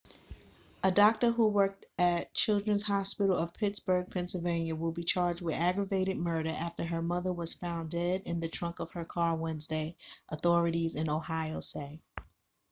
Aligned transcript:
a 0.81 0.89
doctor 0.89 1.29
who 1.29 1.45
worked 1.45 1.85
at 1.99 2.33
children's 2.33 2.81
hospital 2.81 3.35
of 3.35 3.53
pittsburgh 3.53 4.09
pennsylvania 4.09 4.75
will 4.75 4.91
be 4.91 5.03
charged 5.03 5.41
with 5.41 5.53
aggravated 5.53 6.17
murder 6.17 6.49
after 6.49 6.83
her 6.83 7.03
mother 7.03 7.31
was 7.31 7.53
found 7.53 7.91
dead 7.91 8.23
in 8.25 8.39
the 8.39 8.49
trunk 8.49 8.79
of 8.79 8.89
her 8.93 9.05
car 9.05 9.35
wednesday 9.35 9.95
authorities 10.31 10.95
in 10.95 11.07
ohio 11.07 11.59
say 11.59 12.01